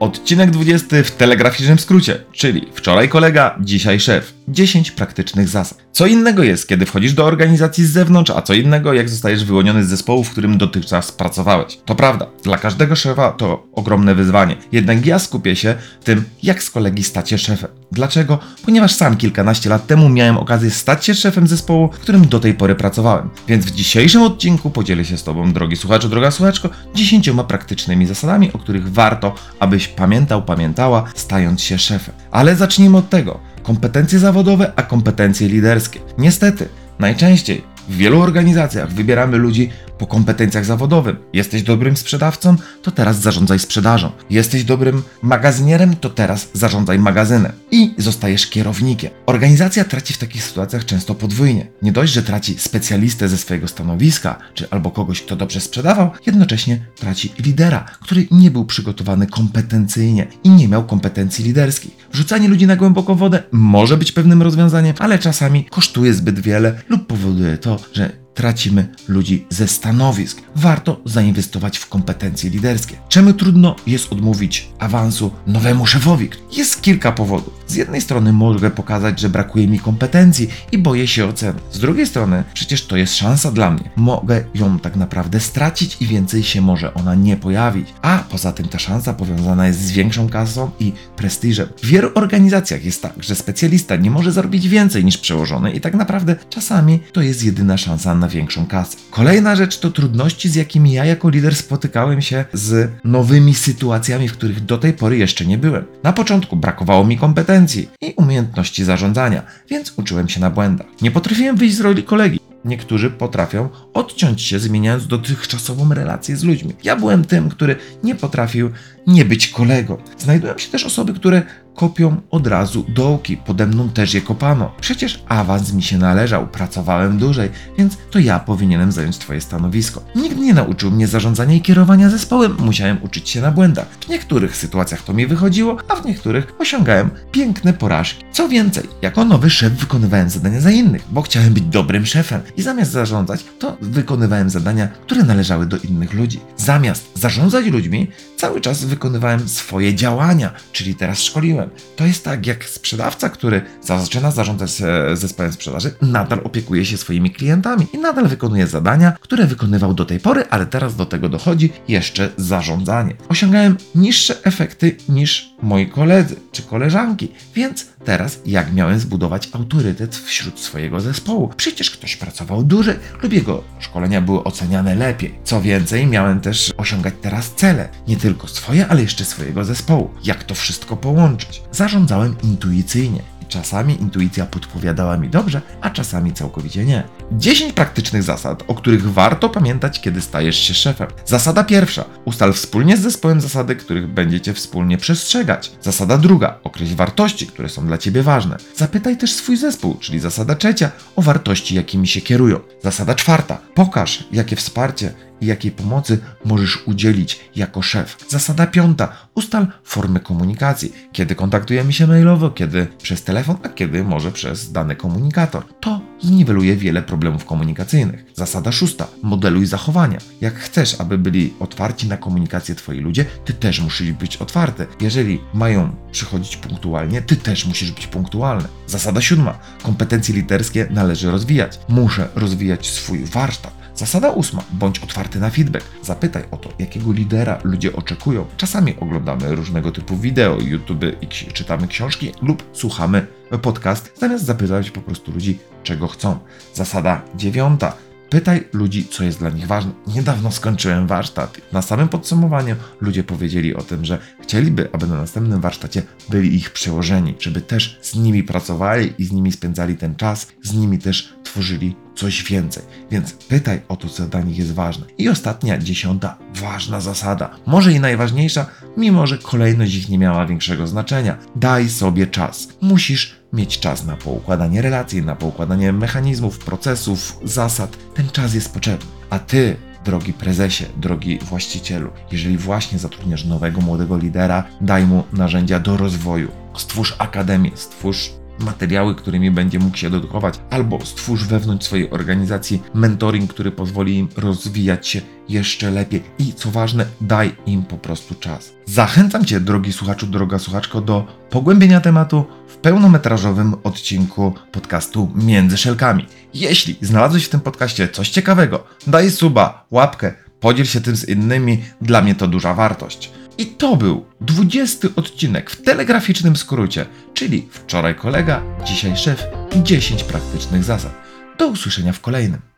[0.00, 4.34] Odcinek 20 w telegraficznym skrócie, czyli wczoraj kolega, dzisiaj szef.
[4.48, 5.78] 10 praktycznych zasad.
[5.92, 9.84] Co innego jest, kiedy wchodzisz do organizacji z zewnątrz, a co innego, jak zostajesz wyłoniony
[9.84, 11.78] z zespołu, w którym dotychczas pracowałeś.
[11.84, 14.56] To prawda, dla każdego szefa to ogromne wyzwanie.
[14.72, 15.74] Jednak ja skupię się
[16.04, 17.70] tym, jak z kolegi stać się szefem.
[17.92, 18.38] Dlaczego?
[18.64, 22.54] Ponieważ sam kilkanaście lat temu miałem okazję stać się szefem zespołu, w którym do tej
[22.54, 23.30] pory pracowałem.
[23.48, 28.52] Więc w dzisiejszym odcinku podzielę się z Tobą, drogi słuchaczu, droga słuchaczko, 10 praktycznymi zasadami,
[28.52, 32.14] o których warto, abyś pamiętał, pamiętała, stając się szefem.
[32.30, 33.40] Ale zacznijmy od tego.
[33.62, 36.00] Kompetencje zawodowe, a kompetencje liderskie.
[36.18, 41.16] Niestety, najczęściej w wielu organizacjach wybieramy ludzi po kompetencjach zawodowym.
[41.32, 44.12] Jesteś dobrym sprzedawcą, to teraz zarządzaj sprzedażą.
[44.30, 47.52] Jesteś dobrym magazynierem, to teraz zarządzaj magazynem.
[47.70, 49.10] I zostajesz kierownikiem.
[49.26, 51.66] Organizacja traci w takich sytuacjach często podwójnie.
[51.82, 56.86] Nie dość, że traci specjalistę ze swojego stanowiska, czy albo kogoś, kto dobrze sprzedawał, jednocześnie
[56.96, 61.92] traci lidera, który nie był przygotowany kompetencyjnie i nie miał kompetencji liderskich.
[62.12, 67.06] Wrzucanie ludzi na głęboką wodę może być pewnym rozwiązaniem, ale czasami kosztuje zbyt wiele lub
[67.06, 70.42] powoduje to, że tracimy ludzi ze stanowisk.
[70.56, 72.96] Warto zainwestować w kompetencje liderskie.
[73.08, 76.28] Czemu trudno jest odmówić awansu nowemu szefowi?
[76.56, 77.60] Jest kilka powodów.
[77.66, 81.60] Z jednej strony mogę pokazać, że brakuje mi kompetencji i boję się oceny.
[81.72, 83.90] Z drugiej strony, przecież to jest szansa dla mnie.
[83.96, 87.88] Mogę ją tak naprawdę stracić i więcej się może ona nie pojawić.
[88.02, 91.68] A poza tym ta szansa powiązana jest z większą kasą i prestiżem.
[91.82, 95.94] W wielu organizacjach jest tak, że specjalista nie może zarobić więcej niż przełożony i tak
[95.94, 98.96] naprawdę czasami to jest jedyna szansa na większą kasę.
[99.10, 104.32] Kolejna rzecz to trudności, z jakimi ja jako lider spotykałem się z nowymi sytuacjami, w
[104.32, 105.84] których do tej pory jeszcze nie byłem.
[106.02, 110.86] Na początku brakowało mi kompetencji i umiejętności zarządzania, więc uczyłem się na błędach.
[111.02, 112.40] Nie potrafiłem wyjść z roli kolegi.
[112.64, 116.74] Niektórzy potrafią odciąć się, zmieniając dotychczasową relację z ludźmi.
[116.84, 118.70] Ja byłem tym, który nie potrafił
[119.06, 119.96] nie być kolegą.
[120.18, 121.42] Znajdują się też osoby, które
[121.74, 123.36] kopią od razu dołki.
[123.36, 124.72] Pode mną też je kopano.
[124.80, 130.04] Przecież awans mi się należał, pracowałem dłużej, więc to ja powinienem zająć Twoje stanowisko.
[130.16, 133.86] Nikt nie nauczył mnie zarządzania i kierowania zespołem, musiałem uczyć się na błędach.
[134.00, 138.24] W niektórych sytuacjach to mi wychodziło, a w niektórych osiągałem piękne porażki.
[138.32, 142.62] Co więcej, jako nowy szef wykonywałem zadania za innych, bo chciałem być dobrym szefem i
[142.62, 146.40] zamiast zarządzać, to wykonywałem zadania, które należały do innych ludzi.
[146.56, 151.70] Zamiast zarządzać ludźmi, cały czas wykonywałem swoje działania, czyli teraz szkoliłem.
[151.96, 154.70] To jest tak, jak sprzedawca, który zaczyna zarządzać
[155.14, 160.20] zespołem sprzedaży, nadal opiekuje się swoimi klientami i nadal wykonuje zadania, które wykonywał do tej
[160.20, 163.14] pory, ale teraz do tego dochodzi jeszcze zarządzanie.
[163.28, 170.60] Osiągałem niższe efekty niż moi koledzy czy koleżanki, więc teraz jak miałem zbudować autorytet wśród
[170.60, 171.50] swojego zespołu?
[171.56, 175.34] Przecież ktoś pracował dłużej lub jego szkolenia były oceniane lepiej.
[175.44, 180.10] Co więcej, miałem też osiągać teraz cele, nie tylko swoje, ale jeszcze swojego zespołu.
[180.24, 181.62] Jak to wszystko połączyć?
[181.72, 183.22] Zarządzałem intuicyjnie.
[183.48, 187.04] Czasami intuicja podpowiadała mi dobrze, a czasami całkowicie nie.
[187.32, 191.08] 10 praktycznych zasad, o których warto pamiętać, kiedy stajesz się szefem.
[191.24, 192.04] Zasada pierwsza.
[192.24, 195.72] Ustal wspólnie z zespołem zasady, których będziecie wspólnie przestrzegać.
[195.80, 196.58] Zasada druga.
[196.64, 198.56] Określ wartości, które są dla ciebie ważne.
[198.76, 202.60] Zapytaj też swój zespół, czyli zasada trzecia, o wartości, jakimi się kierują.
[202.82, 203.58] Zasada czwarta.
[203.74, 208.16] Pokaż, jakie wsparcie i jakiej pomocy możesz udzielić jako szef.
[208.28, 209.12] Zasada piąta.
[209.34, 210.92] Ustal formy komunikacji.
[211.12, 215.64] Kiedy kontaktujemy się mailowo, kiedy przez telefon, a kiedy może przez dany komunikator.
[215.80, 218.24] To zniweluje wiele problemów komunikacyjnych.
[218.34, 219.06] Zasada szósta.
[219.22, 220.18] Modeluj zachowania.
[220.40, 224.86] Jak chcesz, aby byli otwarci na komunikację twoi ludzie, ty też musisz być otwarty.
[225.00, 228.68] Jeżeli mają przychodzić punktualnie, ty też musisz być punktualny.
[228.86, 229.58] Zasada siódma.
[229.82, 231.78] Kompetencje literskie należy rozwijać.
[231.88, 233.79] Muszę rozwijać swój warsztat.
[234.00, 234.62] Zasada ósma.
[234.72, 235.84] Bądź otwarty na feedback.
[236.02, 238.46] Zapytaj o to, jakiego lidera ludzie oczekują.
[238.56, 243.26] Czasami oglądamy różnego typu wideo, YouTube i czytamy książki lub słuchamy
[243.62, 246.38] podcast, zamiast zapytać po prostu ludzi, czego chcą.
[246.74, 247.96] Zasada dziewiąta.
[248.30, 249.92] Pytaj ludzi, co jest dla nich ważne.
[250.06, 251.60] Niedawno skończyłem warsztat.
[251.72, 256.70] Na samym podsumowaniu ludzie powiedzieli o tym, że chcieliby, aby na następnym warsztacie byli ich
[256.70, 261.34] przełożeni, żeby też z nimi pracowali i z nimi spędzali ten czas, z nimi też
[261.44, 262.82] tworzyli coś więcej.
[263.10, 265.06] Więc pytaj o to, co dla nich jest ważne.
[265.18, 267.50] I ostatnia, dziesiąta, ważna zasada.
[267.66, 271.36] Może i najważniejsza, mimo że kolejność ich nie miała większego znaczenia.
[271.56, 272.68] Daj sobie czas.
[272.80, 277.96] Musisz mieć czas na poukładanie relacji, na poukładanie mechanizmów, procesów, zasad.
[278.14, 279.10] Ten czas jest potrzebny.
[279.30, 285.80] A ty drogi prezesie, drogi właścicielu, jeżeli właśnie zatrudniasz nowego młodego lidera, daj mu narzędzia
[285.80, 286.50] do rozwoju.
[286.76, 293.54] Stwórz akademię, stwórz materiały, którymi będzie mógł się dodatkować, albo stwórz wewnątrz swojej organizacji mentoring,
[293.54, 298.72] który pozwoli im rozwijać się jeszcze lepiej i co ważne, daj im po prostu czas.
[298.86, 306.26] Zachęcam Cię, drogi słuchaczu, droga słuchaczko, do pogłębienia tematu w pełnometrażowym odcinku podcastu Między Szelkami.
[306.54, 311.82] Jeśli znalazłeś w tym podcaście coś ciekawego, daj suba, łapkę, podziel się tym z innymi,
[312.00, 313.32] dla mnie to duża wartość.
[313.60, 319.46] I to był 20 odcinek w telegraficznym skrócie, czyli wczoraj kolega, dzisiaj szef
[319.76, 321.12] i 10 praktycznych zasad.
[321.58, 322.69] Do usłyszenia w kolejnym.